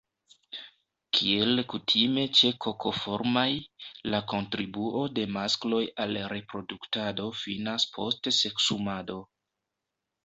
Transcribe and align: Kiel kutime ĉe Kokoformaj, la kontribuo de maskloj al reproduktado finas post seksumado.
Kiel 1.17 1.59
kutime 1.73 2.23
ĉe 2.39 2.49
Kokoformaj, 2.65 3.45
la 4.13 4.21
kontribuo 4.33 5.03
de 5.19 5.27
maskloj 5.39 5.83
al 6.07 6.19
reproduktado 6.35 7.29
finas 7.45 7.87
post 7.99 8.33
seksumado. 8.43 9.21